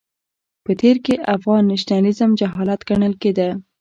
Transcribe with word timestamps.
په 0.63 0.71
تېر 0.81 0.97
کې 1.05 1.15
افغان 1.35 1.63
نېشنلېزم 1.71 2.31
جهالت 2.39 2.81
ګڼل 2.89 3.13
کېده. 3.21 3.49